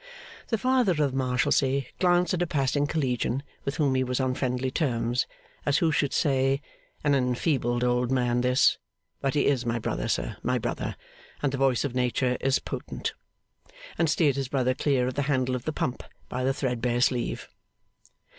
[0.47, 4.33] The Father of the Marshalsea glanced at a passing Collegian with whom he was on
[4.33, 5.27] friendly terms,
[5.63, 6.59] as who should say,
[7.03, 8.79] 'An enfeebled old man, this;
[9.21, 10.95] but he is my brother, sir, my brother,
[11.43, 13.13] and the voice of Nature is potent!'
[13.95, 17.47] and steered his brother clear of the handle of the pump by the threadbare sleeve.